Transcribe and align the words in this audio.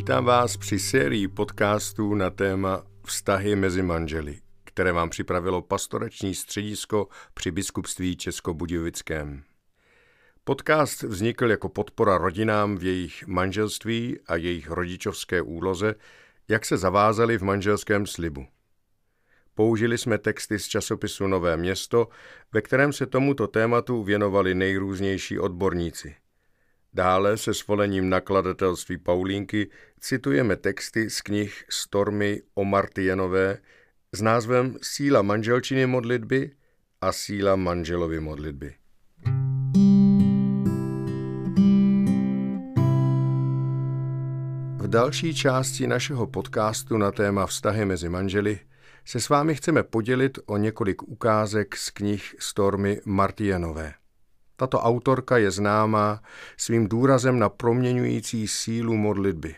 Vítám 0.00 0.24
vás 0.24 0.56
při 0.56 0.78
sérii 0.78 1.28
podcastů 1.28 2.14
na 2.14 2.30
téma 2.30 2.82
Vztahy 3.06 3.56
mezi 3.56 3.82
manželi, 3.82 4.38
které 4.64 4.92
vám 4.92 5.10
připravilo 5.10 5.62
pastorační 5.62 6.34
středisko 6.34 7.08
při 7.34 7.50
biskupství 7.50 8.16
Českobudějovickém. 8.16 9.42
Podcast 10.44 11.02
vznikl 11.02 11.50
jako 11.50 11.68
podpora 11.68 12.18
rodinám 12.18 12.76
v 12.76 12.84
jejich 12.84 13.26
manželství 13.26 14.18
a 14.26 14.36
jejich 14.36 14.70
rodičovské 14.70 15.42
úloze, 15.42 15.94
jak 16.48 16.64
se 16.64 16.76
zavázali 16.76 17.38
v 17.38 17.42
manželském 17.42 18.06
slibu. 18.06 18.46
Použili 19.54 19.98
jsme 19.98 20.18
texty 20.18 20.58
z 20.58 20.68
časopisu 20.68 21.26
Nové 21.26 21.56
město, 21.56 22.08
ve 22.52 22.62
kterém 22.62 22.92
se 22.92 23.06
tomuto 23.06 23.46
tématu 23.46 24.02
věnovali 24.02 24.54
nejrůznější 24.54 25.38
odborníci– 25.38 26.16
Dále 26.94 27.36
se 27.36 27.54
svolením 27.54 28.08
nakladatelství 28.08 28.98
Paulínky 28.98 29.70
citujeme 30.00 30.56
texty 30.56 31.10
z 31.10 31.20
knih 31.20 31.64
Stormy 31.70 32.42
o 32.54 32.64
Martienové 32.64 33.58
s 34.12 34.22
názvem 34.22 34.76
Síla 34.82 35.22
manželčiny 35.22 35.86
modlitby 35.86 36.50
a 37.00 37.12
Síla 37.12 37.56
manželovy 37.56 38.20
modlitby. 38.20 38.74
V 44.76 44.88
další 44.88 45.34
části 45.34 45.86
našeho 45.86 46.26
podcastu 46.26 46.98
na 46.98 47.12
téma 47.12 47.46
vztahy 47.46 47.84
mezi 47.84 48.08
manželi 48.08 48.58
se 49.04 49.20
s 49.20 49.28
vámi 49.28 49.54
chceme 49.54 49.82
podělit 49.82 50.38
o 50.46 50.56
několik 50.56 51.02
ukázek 51.02 51.76
z 51.76 51.90
knih 51.90 52.34
Stormy 52.38 53.00
Martienové. 53.04 53.99
Tato 54.60 54.80
autorka 54.80 55.38
je 55.38 55.50
známá 55.50 56.22
svým 56.56 56.88
důrazem 56.88 57.38
na 57.38 57.48
proměňující 57.48 58.48
sílu 58.48 58.96
modlitby. 58.96 59.54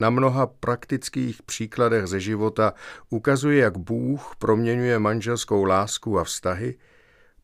Na 0.00 0.10
mnoha 0.10 0.46
praktických 0.46 1.42
příkladech 1.42 2.06
ze 2.06 2.20
života 2.20 2.74
ukazuje, 3.10 3.58
jak 3.58 3.78
Bůh 3.78 4.36
proměňuje 4.38 4.98
manželskou 4.98 5.64
lásku 5.64 6.18
a 6.18 6.24
vztahy, 6.24 6.74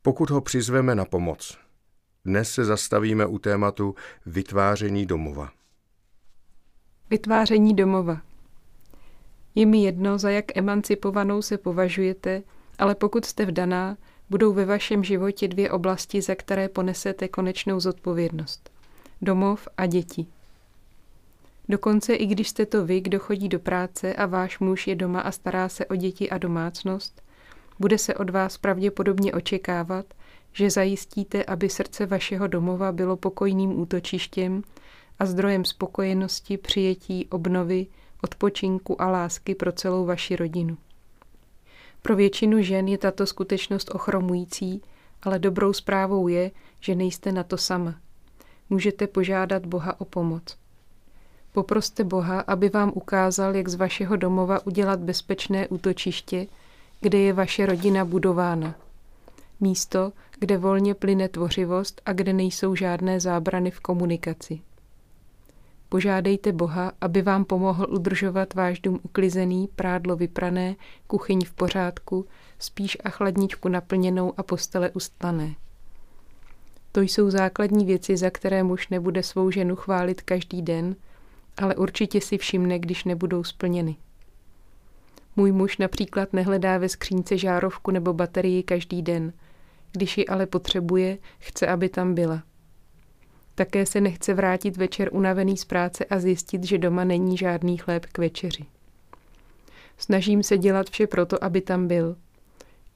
pokud 0.02 0.30
ho 0.30 0.40
přizveme 0.40 0.94
na 0.94 1.04
pomoc. 1.04 1.58
Dnes 2.24 2.50
se 2.50 2.64
zastavíme 2.64 3.26
u 3.26 3.38
tématu 3.38 3.94
vytváření 4.26 5.06
domova. 5.06 5.50
Vytváření 7.10 7.74
domova. 7.74 8.20
Je 9.54 9.66
mi 9.66 9.82
jedno, 9.84 10.18
za 10.18 10.30
jak 10.30 10.56
emancipovanou 10.56 11.42
se 11.42 11.58
považujete, 11.58 12.42
ale 12.78 12.94
pokud 12.94 13.24
jste 13.24 13.46
vdaná, 13.46 13.96
budou 14.32 14.52
ve 14.52 14.64
vašem 14.64 15.04
životě 15.04 15.48
dvě 15.48 15.70
oblasti, 15.70 16.22
za 16.22 16.34
které 16.34 16.68
ponesete 16.68 17.28
konečnou 17.28 17.80
zodpovědnost. 17.80 18.70
Domov 19.22 19.68
a 19.76 19.86
děti. 19.86 20.26
Dokonce 21.68 22.14
i 22.14 22.26
když 22.26 22.48
jste 22.48 22.66
to 22.66 22.86
vy, 22.86 23.00
kdo 23.00 23.18
chodí 23.18 23.48
do 23.48 23.58
práce 23.58 24.14
a 24.14 24.26
váš 24.26 24.58
muž 24.58 24.86
je 24.86 24.94
doma 24.94 25.20
a 25.20 25.32
stará 25.32 25.68
se 25.68 25.86
o 25.86 25.96
děti 25.96 26.30
a 26.30 26.38
domácnost, 26.38 27.22
bude 27.78 27.98
se 27.98 28.14
od 28.14 28.30
vás 28.30 28.58
pravděpodobně 28.58 29.32
očekávat, 29.32 30.06
že 30.52 30.70
zajistíte, 30.70 31.44
aby 31.44 31.68
srdce 31.68 32.06
vašeho 32.06 32.46
domova 32.46 32.92
bylo 32.92 33.16
pokojným 33.16 33.80
útočištěm 33.80 34.62
a 35.18 35.26
zdrojem 35.26 35.64
spokojenosti, 35.64 36.56
přijetí, 36.56 37.26
obnovy, 37.26 37.86
odpočinku 38.22 39.02
a 39.02 39.10
lásky 39.10 39.54
pro 39.54 39.72
celou 39.72 40.06
vaši 40.06 40.36
rodinu. 40.36 40.76
Pro 42.02 42.16
většinu 42.16 42.62
žen 42.62 42.88
je 42.88 42.98
tato 42.98 43.26
skutečnost 43.26 43.94
ochromující, 43.94 44.82
ale 45.22 45.38
dobrou 45.38 45.72
zprávou 45.72 46.28
je, 46.28 46.50
že 46.80 46.94
nejste 46.94 47.32
na 47.32 47.42
to 47.42 47.56
sama. 47.58 47.94
Můžete 48.70 49.06
požádat 49.06 49.66
Boha 49.66 50.00
o 50.00 50.04
pomoc. 50.04 50.56
Poproste 51.52 52.04
Boha, 52.04 52.40
aby 52.40 52.68
vám 52.68 52.92
ukázal, 52.94 53.56
jak 53.56 53.68
z 53.68 53.74
vašeho 53.74 54.16
domova 54.16 54.66
udělat 54.66 55.00
bezpečné 55.00 55.68
útočiště, 55.68 56.46
kde 57.00 57.18
je 57.18 57.32
vaše 57.32 57.66
rodina 57.66 58.04
budována. 58.04 58.74
Místo, 59.60 60.12
kde 60.38 60.58
volně 60.58 60.94
plyne 60.94 61.28
tvořivost 61.28 62.02
a 62.06 62.12
kde 62.12 62.32
nejsou 62.32 62.74
žádné 62.74 63.20
zábrany 63.20 63.70
v 63.70 63.80
komunikaci. 63.80 64.60
Požádejte 65.92 66.52
Boha, 66.52 66.92
aby 67.00 67.22
vám 67.22 67.44
pomohl 67.44 67.86
udržovat 67.90 68.54
váš 68.54 68.80
dům 68.80 69.00
uklizený, 69.02 69.68
prádlo 69.76 70.16
vyprané, 70.16 70.76
kuchyň 71.06 71.44
v 71.44 71.52
pořádku, 71.52 72.26
spíš 72.58 72.98
a 73.04 73.10
chladničku 73.10 73.68
naplněnou 73.68 74.32
a 74.36 74.42
postele 74.42 74.90
ustané. 74.90 75.54
To 76.92 77.00
jsou 77.00 77.30
základní 77.30 77.84
věci, 77.84 78.16
za 78.16 78.30
které 78.30 78.62
muž 78.62 78.88
nebude 78.88 79.22
svou 79.22 79.50
ženu 79.50 79.76
chválit 79.76 80.22
každý 80.22 80.62
den, 80.62 80.96
ale 81.56 81.76
určitě 81.76 82.20
si 82.20 82.38
všimne, 82.38 82.78
když 82.78 83.04
nebudou 83.04 83.44
splněny. 83.44 83.96
Můj 85.36 85.52
muž 85.52 85.78
například 85.78 86.32
nehledá 86.32 86.78
ve 86.78 86.88
skřínce 86.88 87.38
žárovku 87.38 87.90
nebo 87.90 88.12
baterii 88.12 88.62
každý 88.62 89.02
den. 89.02 89.32
Když 89.92 90.18
ji 90.18 90.26
ale 90.26 90.46
potřebuje, 90.46 91.18
chce, 91.38 91.66
aby 91.66 91.88
tam 91.88 92.14
byla– 92.14 92.42
také 93.54 93.86
se 93.86 94.00
nechce 94.00 94.34
vrátit 94.34 94.76
večer 94.76 95.08
unavený 95.12 95.56
z 95.56 95.64
práce 95.64 96.04
a 96.04 96.18
zjistit, 96.18 96.64
že 96.64 96.78
doma 96.78 97.04
není 97.04 97.36
žádný 97.36 97.76
chléb 97.76 98.06
k 98.06 98.18
večeři. 98.18 98.64
Snažím 99.98 100.42
se 100.42 100.58
dělat 100.58 100.90
vše 100.90 101.06
proto, 101.06 101.44
aby 101.44 101.60
tam 101.60 101.88
byl. 101.88 102.16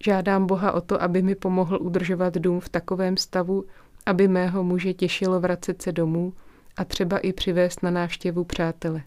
Žádám 0.05 0.47
Boha 0.47 0.73
o 0.73 0.81
to, 0.81 1.03
aby 1.03 1.23
mi 1.23 1.35
pomohl 1.35 1.79
udržovat 1.81 2.35
dům 2.35 2.61
v 2.61 2.69
takovém 2.69 3.17
stavu, 3.17 3.65
aby 4.07 4.29
mého 4.29 4.65
muže 4.65 4.95
těšilo 4.95 5.41
vracet 5.41 5.83
se 5.83 5.93
domů 5.93 6.33
a 6.77 6.85
třeba 6.85 7.19
i 7.19 7.33
přivést 7.33 7.83
na 7.83 7.91
návštěvu 7.91 8.45
přátele. 8.45 9.03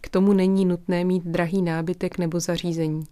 K 0.00 0.08
tomu 0.08 0.32
není 0.32 0.64
nutné 0.64 1.04
mít 1.04 1.24
drahý 1.24 1.62
nábytek 1.62 2.18
nebo 2.18 2.40
zařízení. 2.40 3.04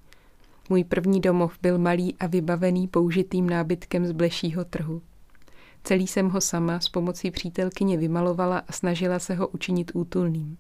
Můj 0.69 0.85
první 0.85 1.21
domov 1.21 1.59
byl 1.63 1.79
malý 1.79 2.17
a 2.21 2.27
vybavený 2.27 2.89
použitým 2.89 3.51
nábytkem 3.51 4.07
z 4.07 4.13
blešího 4.13 4.65
trhu. 4.65 5.03
Celý 5.89 6.07
jsem 6.07 6.31
ho 6.31 6.41
sama 6.41 6.81
s 6.81 6.89
pomocí 6.89 7.31
přítelkyně 7.31 7.97
vymalovala 7.97 8.59
a 8.59 8.73
snažila 8.73 9.19
se 9.19 9.35
ho 9.35 9.49
učinit 9.49 9.91
útulným. 9.95 10.59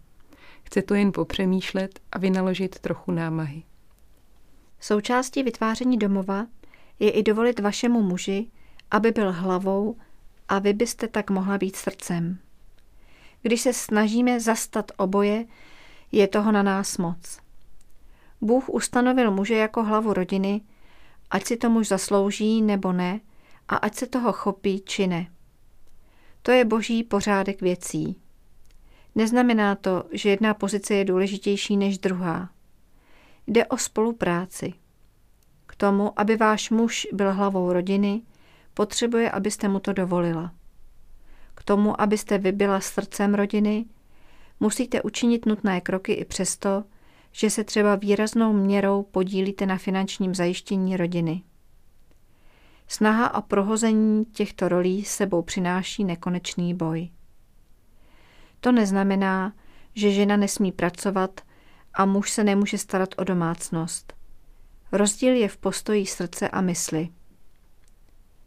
Chce 0.65 0.83
to 0.83 0.95
jen 0.95 1.13
popřemýšlet 1.13 2.01
a 2.13 2.19
vynaložit 2.19 2.79
trochu 2.79 3.13
námahy. 3.13 3.63
Součástí 4.81 5.43
vytváření 5.43 5.99
domova 5.99 6.47
je 6.99 7.11
i 7.11 7.23
dovolit 7.23 7.61
vašemu 7.61 8.03
muži, 8.03 8.51
aby 8.91 9.11
byl 9.11 9.33
hlavou 9.33 9.97
a 10.49 10.59
vy 10.59 10.73
byste 10.73 11.09
tak 11.09 11.31
mohla 11.31 11.59
být 11.59 11.77
srdcem. 11.77 12.39
Když 13.43 13.61
se 13.61 13.73
snažíme 13.73 14.41
zastat 14.41 14.93
oboje, 14.97 15.45
je 16.13 16.29
toho 16.29 16.53
na 16.53 16.63
nás 16.63 16.99
moc. 16.99 17.39
Bůh 18.41 18.69
ustanovil 18.69 19.31
muže 19.31 19.55
jako 19.55 19.85
hlavu 19.85 20.13
rodiny, 20.13 20.61
ať 21.31 21.45
si 21.45 21.57
to 21.57 21.71
muž 21.71 21.89
zaslouží 21.89 22.63
nebo 22.63 22.93
ne, 22.93 23.21
a 23.69 23.77
ať 23.77 23.95
se 23.95 24.07
toho 24.07 24.33
chopí 24.33 24.81
či 24.81 25.07
ne. 25.07 25.31
To 26.43 26.51
je 26.51 26.65
boží 26.65 27.05
pořádek 27.05 27.61
věcí. 27.61 28.17
Neznamená 29.15 29.75
to, 29.75 30.05
že 30.13 30.31
jedna 30.31 30.55
pozice 30.55 30.95
je 30.95 31.05
důležitější 31.05 31.77
než 31.77 31.99
druhá. 31.99 32.51
Jde 33.47 33.67
o 33.67 33.77
spolupráci. 33.77 34.73
K 35.67 35.77
tomu, 35.77 36.21
aby 36.21 36.37
váš 36.37 36.71
muž 36.71 37.07
byl 37.13 37.33
hlavou 37.33 37.73
rodiny, 37.73 38.23
potřebuje, 38.75 39.31
abyste 39.31 39.69
mu 39.69 39.81
to 39.81 39.93
dovolila. 39.93 40.53
K 41.55 41.63
tomu, 41.63 42.01
abyste 42.01 42.39
vy 42.39 42.53
byla 42.53 42.81
srdcem 42.81 43.35
rodiny, 43.35 43.85
musíte 44.61 45.03
učinit 45.03 45.47
nutné 45.47 45.81
kroky 45.81 46.13
i 46.13 46.25
přesto, 46.25 46.85
že 47.33 47.51
se 47.51 47.65
třeba 47.65 47.95
výraznou 47.95 48.53
měrou 48.53 49.03
podílíte 49.03 49.67
na 49.67 49.79
finančním 49.79 50.35
zajištění 50.35 50.97
rodiny. 50.97 51.43
Snaha 52.89 53.27
a 53.27 53.41
prohození 53.41 54.25
těchto 54.25 54.69
rolí 54.69 55.05
sebou 55.05 55.43
přináší 55.43 56.05
nekonečný 56.05 56.75
boj. 56.75 57.09
To 58.61 58.73
neznamená, 58.73 59.53
že 59.95 60.13
žena 60.13 60.37
nesmí 60.37 60.73
pracovat 60.73 61.41
a 61.95 62.05
muž 62.05 62.31
se 62.31 62.45
nemůže 62.45 62.79
starat 62.79 63.09
o 63.19 63.25
domácnost. 63.25 64.13
Rozdíl 64.93 65.35
je 65.35 65.49
v 65.49 65.57
postoji 65.57 66.07
srdce 66.07 66.49
a 66.49 66.61
mysli. 66.61 67.09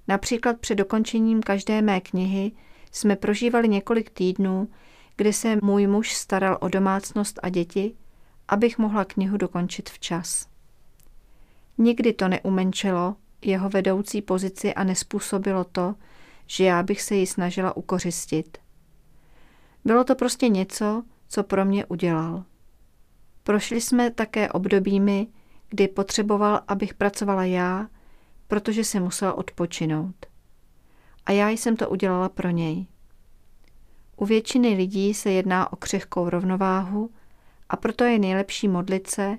Například 0.07 0.59
před 0.59 0.75
dokončením 0.75 1.41
každé 1.41 1.81
mé 1.81 2.01
knihy 2.01 2.51
jsme 2.91 3.15
prožívali 3.15 3.67
několik 3.69 4.09
týdnů, 4.09 4.67
kdy 5.17 5.33
se 5.33 5.57
můj 5.63 5.87
muž 5.87 6.13
staral 6.13 6.57
o 6.61 6.67
domácnost 6.67 7.39
a 7.43 7.49
děti, 7.49 7.95
abych 8.47 8.77
mohla 8.77 9.05
knihu 9.05 9.37
dokončit 9.37 9.89
včas. 9.89 10.47
Nikdy 11.77 12.13
to 12.13 12.27
neumenčilo 12.27 13.15
jeho 13.41 13.69
vedoucí 13.69 14.21
pozici 14.21 14.73
a 14.73 14.83
nespůsobilo 14.83 15.63
to, 15.63 15.95
že 16.47 16.63
já 16.63 16.83
bych 16.83 17.01
se 17.01 17.15
ji 17.15 17.27
snažila 17.27 17.77
ukořistit. 17.77 18.57
Bylo 19.85 20.03
to 20.03 20.15
prostě 20.15 20.49
něco, 20.49 21.03
co 21.27 21.43
pro 21.43 21.65
mě 21.65 21.85
udělal. 21.85 22.43
Prošli 23.43 23.81
jsme 23.81 24.11
také 24.11 24.49
obdobími, 24.51 25.27
kdy 25.69 25.87
potřeboval, 25.87 26.61
abych 26.67 26.93
pracovala 26.93 27.45
já, 27.45 27.87
protože 28.47 28.83
se 28.83 28.99
musel 28.99 29.33
odpočinout. 29.37 30.25
A 31.25 31.31
já 31.31 31.49
jsem 31.49 31.75
to 31.75 31.89
udělala 31.89 32.29
pro 32.29 32.49
něj. 32.49 32.87
U 34.17 34.25
většiny 34.25 34.73
lidí 34.73 35.13
se 35.13 35.31
jedná 35.31 35.73
o 35.73 35.75
křehkou 35.75 36.29
rovnováhu 36.29 37.11
a 37.69 37.77
proto 37.77 38.03
je 38.03 38.19
nejlepší 38.19 38.67
modlit 38.67 39.09
se, 39.09 39.37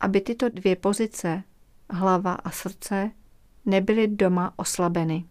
aby 0.00 0.20
tyto 0.20 0.48
dvě 0.48 0.76
pozice, 0.76 1.42
hlava 1.90 2.32
a 2.32 2.50
srdce, 2.50 3.10
nebyly 3.66 4.08
doma 4.08 4.52
oslabeny. 4.56 5.24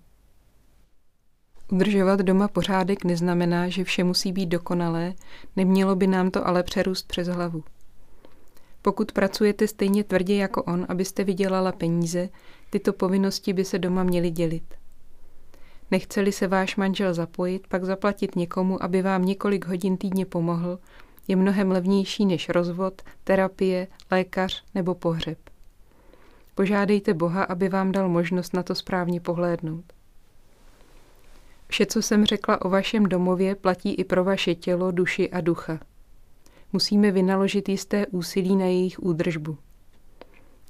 Udržovat 1.71 2.19
doma 2.19 2.47
pořádek 2.47 3.03
neznamená, 3.03 3.69
že 3.69 3.83
vše 3.83 4.03
musí 4.03 4.31
být 4.31 4.45
dokonalé, 4.45 5.13
nemělo 5.55 5.95
by 5.95 6.07
nám 6.07 6.31
to 6.31 6.47
ale 6.47 6.63
přerůst 6.63 7.07
přes 7.07 7.27
hlavu. 7.27 7.63
Pokud 8.81 9.11
pracujete 9.11 9.67
stejně 9.67 10.03
tvrdě 10.03 10.35
jako 10.35 10.63
on, 10.63 10.85
abyste 10.89 11.23
vydělala 11.23 11.71
peníze, 11.71 12.29
tyto 12.69 12.93
povinnosti 12.93 13.53
by 13.53 13.65
se 13.65 13.79
doma 13.79 14.03
měly 14.03 14.31
dělit. 14.31 14.73
Nechceli 15.91 16.31
se 16.31 16.47
váš 16.47 16.75
manžel 16.75 17.13
zapojit, 17.13 17.67
pak 17.67 17.83
zaplatit 17.83 18.35
někomu, 18.35 18.83
aby 18.83 19.01
vám 19.01 19.25
několik 19.25 19.65
hodin 19.65 19.97
týdně 19.97 20.25
pomohl, 20.25 20.79
je 21.27 21.35
mnohem 21.35 21.71
levnější 21.71 22.25
než 22.25 22.49
rozvod, 22.49 23.01
terapie, 23.23 23.87
lékař 24.11 24.63
nebo 24.75 24.95
pohřeb. 24.95 25.37
Požádejte 26.55 27.13
Boha, 27.13 27.43
aby 27.43 27.69
vám 27.69 27.91
dal 27.91 28.09
možnost 28.09 28.53
na 28.53 28.63
to 28.63 28.75
správně 28.75 29.21
pohlédnout. 29.21 29.85
Vše, 31.67 31.85
co 31.85 32.01
jsem 32.01 32.25
řekla 32.25 32.61
o 32.61 32.69
vašem 32.69 33.03
domově, 33.03 33.55
platí 33.55 33.93
i 33.93 34.03
pro 34.03 34.23
vaše 34.23 34.55
tělo, 34.55 34.91
duši 34.91 35.29
a 35.29 35.41
ducha. 35.41 35.79
Musíme 36.73 37.11
vynaložit 37.11 37.69
jisté 37.69 38.07
úsilí 38.07 38.55
na 38.55 38.65
jejich 38.65 38.99
údržbu. 38.99 39.57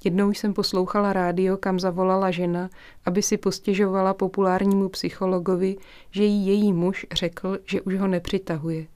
Jednou 0.04 0.30
jsem 0.30 0.54
poslouchala 0.54 1.12
rádio, 1.12 1.56
kam 1.56 1.80
zavolala 1.80 2.30
žena, 2.30 2.70
aby 3.04 3.22
si 3.22 3.36
postěžovala 3.36 4.14
populárnímu 4.14 4.88
psychologovi, 4.88 5.76
že 6.10 6.24
jí 6.24 6.46
její 6.46 6.72
muž 6.72 7.06
řekl, 7.12 7.58
že 7.64 7.80
už 7.80 7.96
ho 7.96 8.06
nepřitahuje. 8.06 8.86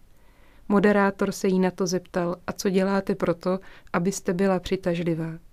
Moderátor 0.69 1.33
se 1.33 1.49
jí 1.49 1.59
na 1.59 1.71
to 1.71 1.87
zeptal, 1.87 2.37
a 2.47 2.53
co 2.53 2.71
děláte 2.71 3.15
proto, 3.15 3.59
abyste 3.93 4.35
byla 4.35 4.61
přitažlivá. 4.61 5.50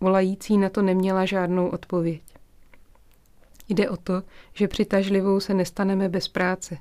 Volající 0.00 0.58
na 0.58 0.68
to 0.68 0.82
neměla 0.82 1.24
žádnou 1.24 1.68
odpověď. 1.68 2.22
Jde 3.68 3.90
o 3.90 3.96
to, 3.96 4.22
že 4.54 4.68
přitažlivou 4.68 5.40
se 5.40 5.54
nestaneme 5.54 6.08
bez 6.08 6.28
práce. 6.28 6.78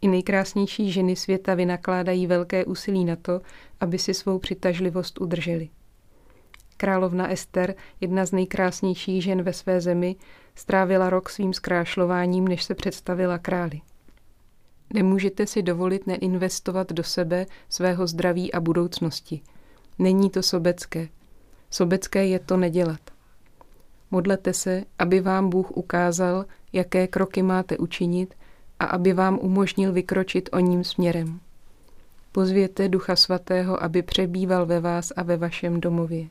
I 0.00 0.08
nejkrásnější 0.08 0.92
ženy 0.92 1.16
světa 1.16 1.54
vynakládají 1.54 2.26
velké 2.26 2.64
úsilí 2.64 3.04
na 3.04 3.16
to, 3.16 3.40
aby 3.80 3.98
si 3.98 4.14
svou 4.14 4.38
přitažlivost 4.38 5.20
udrželi. 5.20 5.68
Královna 6.76 7.28
Ester, 7.32 7.74
jedna 8.00 8.26
z 8.26 8.32
nejkrásnějších 8.32 9.24
žen 9.24 9.42
ve 9.42 9.52
své 9.52 9.80
zemi, 9.80 10.16
strávila 10.54 11.10
rok 11.10 11.30
svým 11.30 11.52
zkrášlováním, 11.52 12.48
než 12.48 12.64
se 12.64 12.74
představila 12.74 13.38
králi. 13.38 13.80
Nemůžete 14.94 15.46
si 15.46 15.62
dovolit 15.62 16.06
neinvestovat 16.06 16.92
do 16.92 17.04
sebe, 17.04 17.46
svého 17.68 18.06
zdraví 18.06 18.52
a 18.52 18.60
budoucnosti. 18.60 19.40
Není 19.98 20.30
to 20.30 20.42
sobecké. 20.42 21.08
Sobecké 21.70 22.26
je 22.26 22.38
to 22.38 22.56
nedělat. 22.56 23.00
Modlete 24.10 24.52
se, 24.52 24.84
aby 24.98 25.20
vám 25.20 25.50
Bůh 25.50 25.70
ukázal, 25.70 26.44
jaké 26.72 27.06
kroky 27.06 27.42
máte 27.42 27.78
učinit 27.78 28.34
a 28.80 28.84
aby 28.84 29.12
vám 29.12 29.38
umožnil 29.42 29.92
vykročit 29.92 30.48
o 30.52 30.58
ním 30.58 30.84
směrem. 30.84 31.40
Pozvěte 32.32 32.88
Ducha 32.88 33.16
Svatého, 33.16 33.82
aby 33.82 34.02
přebýval 34.02 34.66
ve 34.66 34.80
vás 34.80 35.12
a 35.16 35.22
ve 35.22 35.36
vašem 35.36 35.80
domově. 35.80 36.28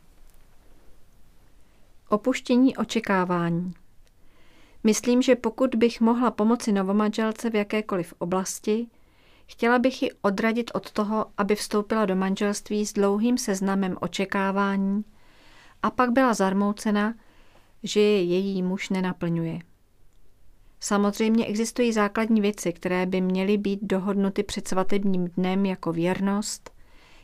Opuštění 2.09 2.77
očekávání. 2.77 3.73
Myslím, 4.83 5.21
že 5.21 5.35
pokud 5.35 5.75
bych 5.75 6.01
mohla 6.01 6.31
pomoci 6.31 6.71
novomanželce 6.71 7.49
v 7.49 7.55
jakékoliv 7.55 8.13
oblasti, 8.17 8.87
chtěla 9.45 9.79
bych 9.79 10.03
ji 10.03 10.11
odradit 10.21 10.71
od 10.73 10.91
toho, 10.91 11.25
aby 11.37 11.55
vstoupila 11.55 12.05
do 12.05 12.15
manželství 12.15 12.85
s 12.85 12.93
dlouhým 12.93 13.37
seznamem 13.37 13.97
očekávání 14.01 15.03
a 15.83 15.91
pak 15.91 16.11
byla 16.11 16.33
zarmoucena, 16.33 17.13
že 17.83 17.99
je 17.99 18.23
její 18.23 18.63
muž 18.63 18.89
nenaplňuje. 18.89 19.59
Samozřejmě 20.79 21.45
existují 21.45 21.93
základní 21.93 22.41
věci, 22.41 22.73
které 22.73 23.05
by 23.05 23.21
měly 23.21 23.57
být 23.57 23.79
dohodnuty 23.83 24.43
před 24.43 24.67
svatebním 24.67 25.27
dnem 25.27 25.65
jako 25.65 25.91
věrnost, 25.91 26.71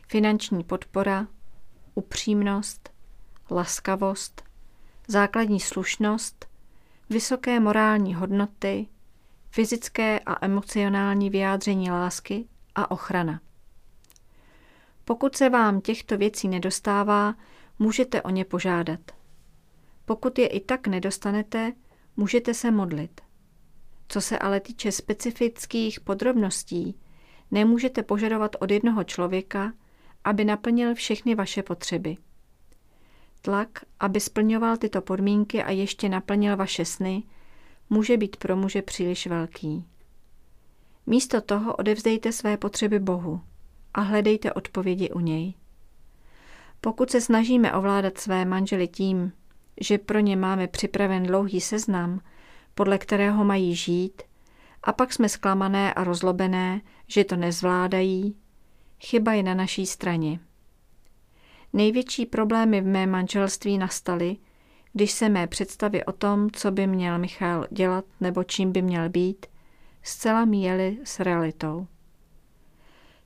finanční 0.08 0.64
podpora, 0.64 1.26
upřímnost, 1.94 2.90
laskavost, 3.50 4.42
základní 5.08 5.60
slušnost, 5.60 6.46
vysoké 7.10 7.60
morální 7.60 8.14
hodnoty, 8.14 8.86
fyzické 9.50 10.20
a 10.26 10.44
emocionální 10.44 11.30
vyjádření 11.30 11.90
lásky 11.90 12.48
a 12.74 12.90
ochrana. 12.90 13.40
Pokud 15.04 15.36
se 15.36 15.48
vám 15.50 15.80
těchto 15.80 16.16
věcí 16.16 16.48
nedostává, 16.48 17.34
můžete 17.78 18.22
o 18.22 18.30
ně 18.30 18.44
požádat. 18.44 19.00
Pokud 20.04 20.38
je 20.38 20.46
i 20.46 20.60
tak 20.60 20.86
nedostanete, 20.86 21.72
můžete 22.16 22.54
se 22.54 22.70
modlit. 22.70 23.20
Co 24.08 24.20
se 24.20 24.38
ale 24.38 24.60
týče 24.60 24.92
specifických 24.92 26.00
podrobností, 26.00 27.00
nemůžete 27.50 28.02
požadovat 28.02 28.56
od 28.60 28.70
jednoho 28.70 29.04
člověka, 29.04 29.72
aby 30.24 30.44
naplnil 30.44 30.94
všechny 30.94 31.34
vaše 31.34 31.62
potřeby. 31.62 32.16
Tlak, 33.40 33.84
aby 34.00 34.20
splňoval 34.20 34.76
tyto 34.76 35.02
podmínky 35.02 35.62
a 35.62 35.70
ještě 35.70 36.08
naplnil 36.08 36.56
vaše 36.56 36.84
sny, 36.84 37.22
může 37.90 38.16
být 38.16 38.36
pro 38.36 38.56
muže 38.56 38.82
příliš 38.82 39.26
velký. 39.26 39.84
Místo 41.06 41.40
toho 41.40 41.76
odevzdejte 41.76 42.32
své 42.32 42.56
potřeby 42.56 42.98
Bohu 42.98 43.40
a 43.94 44.00
hledejte 44.00 44.52
odpovědi 44.52 45.10
u 45.10 45.20
něj. 45.20 45.54
Pokud 46.84 47.10
se 47.10 47.20
snažíme 47.20 47.72
ovládat 47.72 48.18
své 48.18 48.44
manžely 48.44 48.88
tím, 48.88 49.32
že 49.80 49.98
pro 49.98 50.18
ně 50.18 50.36
máme 50.36 50.66
připraven 50.66 51.22
dlouhý 51.22 51.60
seznam, 51.60 52.20
podle 52.74 52.98
kterého 52.98 53.44
mají 53.44 53.74
žít, 53.74 54.22
a 54.82 54.92
pak 54.92 55.12
jsme 55.12 55.28
zklamané 55.28 55.94
a 55.94 56.04
rozlobené, 56.04 56.80
že 57.06 57.24
to 57.24 57.36
nezvládají, 57.36 58.36
chyba 59.00 59.32
je 59.32 59.42
na 59.42 59.54
naší 59.54 59.86
straně. 59.86 60.40
Největší 61.72 62.26
problémy 62.26 62.80
v 62.80 62.86
mé 62.86 63.06
manželství 63.06 63.78
nastaly, 63.78 64.36
když 64.92 65.12
se 65.12 65.28
mé 65.28 65.46
představy 65.46 66.04
o 66.04 66.12
tom, 66.12 66.50
co 66.50 66.70
by 66.70 66.86
měl 66.86 67.18
Michal 67.18 67.66
dělat 67.70 68.04
nebo 68.20 68.44
čím 68.44 68.72
by 68.72 68.82
měl 68.82 69.08
být, 69.08 69.46
zcela 70.02 70.44
míjely 70.44 70.98
s 71.04 71.20
realitou. 71.20 71.86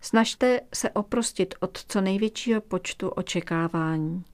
Snažte 0.01 0.61
se 0.75 0.91
oprostit 0.91 1.55
od 1.61 1.85
co 1.89 2.01
největšího 2.01 2.61
počtu 2.61 3.09
očekávání. 3.09 4.25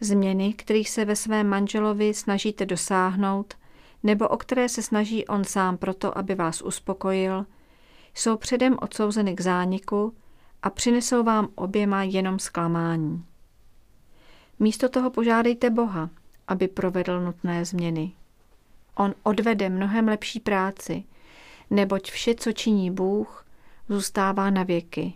Změny, 0.00 0.52
kterých 0.52 0.90
se 0.90 1.04
ve 1.04 1.16
svém 1.16 1.48
manželovi 1.48 2.14
snažíte 2.14 2.66
dosáhnout, 2.66 3.54
nebo 4.02 4.28
o 4.28 4.36
které 4.36 4.68
se 4.68 4.82
snaží 4.82 5.26
on 5.26 5.44
sám 5.44 5.76
proto, 5.76 6.18
aby 6.18 6.34
vás 6.34 6.62
uspokojil, 6.62 7.46
jsou 8.14 8.36
předem 8.36 8.76
odsouzeny 8.82 9.34
k 9.34 9.40
zániku 9.40 10.14
a 10.62 10.70
přinesou 10.70 11.22
vám 11.22 11.48
oběma 11.54 12.02
jenom 12.02 12.38
zklamání. 12.38 13.24
Místo 14.58 14.88
toho 14.88 15.10
požádejte 15.10 15.70
Boha, 15.70 16.10
aby 16.48 16.68
provedl 16.68 17.20
nutné 17.20 17.64
změny. 17.64 18.12
On 18.94 19.14
odvede 19.22 19.68
mnohem 19.68 20.08
lepší 20.08 20.40
práci, 20.40 21.04
neboť 21.70 22.10
vše, 22.10 22.34
co 22.34 22.52
činí 22.52 22.90
Bůh, 22.90 23.45
zůstává 23.88 24.50
na 24.50 24.62
věky. 24.62 25.14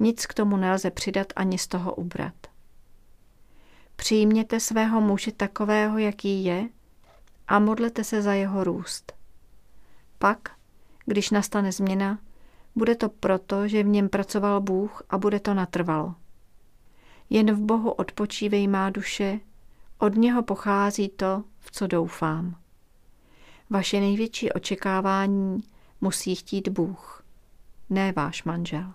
Nic 0.00 0.26
k 0.26 0.34
tomu 0.34 0.56
nelze 0.56 0.90
přidat 0.90 1.26
ani 1.36 1.58
z 1.58 1.66
toho 1.66 1.94
ubrat. 1.94 2.34
Přijměte 3.96 4.60
svého 4.60 5.00
muže 5.00 5.32
takového, 5.32 5.98
jaký 5.98 6.44
je, 6.44 6.68
a 7.48 7.58
modlete 7.58 8.04
se 8.04 8.22
za 8.22 8.32
jeho 8.32 8.64
růst. 8.64 9.12
Pak, 10.18 10.50
když 11.06 11.30
nastane 11.30 11.72
změna, 11.72 12.18
bude 12.74 12.94
to 12.94 13.08
proto, 13.08 13.68
že 13.68 13.82
v 13.82 13.86
něm 13.86 14.08
pracoval 14.08 14.60
Bůh 14.60 15.02
a 15.10 15.18
bude 15.18 15.40
to 15.40 15.54
natrvalo. 15.54 16.14
Jen 17.30 17.52
v 17.52 17.60
Bohu 17.60 17.90
odpočívej 17.90 18.68
má 18.68 18.90
duše, 18.90 19.40
od 19.98 20.14
něho 20.14 20.42
pochází 20.42 21.08
to, 21.08 21.44
v 21.58 21.70
co 21.70 21.86
doufám. 21.86 22.56
Vaše 23.70 24.00
největší 24.00 24.52
očekávání 24.52 25.64
musí 26.00 26.34
chtít 26.34 26.68
Bůh, 26.68 27.25
ne 27.90 28.12
váš 28.12 28.44
manžel. 28.44 28.94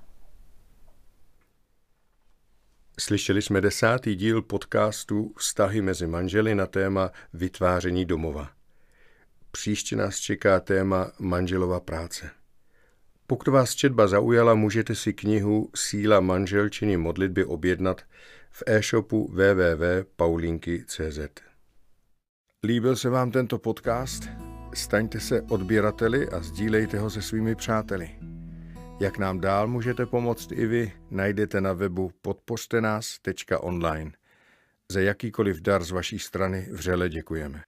Slyšeli 2.99 3.41
jsme 3.41 3.61
desátý 3.61 4.15
díl 4.15 4.41
podcastu 4.41 5.33
Vztahy 5.37 5.81
mezi 5.81 6.07
manželi 6.07 6.55
na 6.55 6.65
téma 6.65 7.11
vytváření 7.33 8.05
domova. 8.05 8.49
Příště 9.51 9.95
nás 9.95 10.19
čeká 10.19 10.59
téma 10.59 11.11
manželova 11.19 11.79
práce. 11.79 12.29
Pokud 13.27 13.47
vás 13.47 13.75
četba 13.75 14.07
zaujala, 14.07 14.53
můžete 14.53 14.95
si 14.95 15.13
knihu 15.13 15.69
Síla 15.75 16.19
manželčiny 16.19 16.97
modlitby 16.97 17.45
objednat 17.45 18.01
v 18.51 18.63
e-shopu 18.67 19.27
www.paulinky.cz. 19.27 21.19
Líbil 22.63 22.95
se 22.95 23.09
vám 23.09 23.31
tento 23.31 23.59
podcast? 23.59 24.29
staňte 24.73 25.19
se 25.19 25.41
odběrateli 25.41 26.29
a 26.29 26.41
sdílejte 26.41 26.99
ho 26.99 27.09
se 27.09 27.21
svými 27.21 27.55
přáteli. 27.55 28.11
Jak 29.01 29.17
nám 29.17 29.39
dál 29.39 29.67
můžete 29.67 30.05
pomoct 30.05 30.51
i 30.51 30.65
vy, 30.65 30.93
najdete 31.11 31.61
na 31.61 31.73
webu 31.73 32.11
podpořte 32.21 32.81
nás.online. 32.81 34.11
Za 34.91 34.99
jakýkoliv 34.99 35.61
dar 35.61 35.83
z 35.83 35.91
vaší 35.91 36.19
strany 36.19 36.67
vřele 36.71 37.09
děkujeme. 37.09 37.63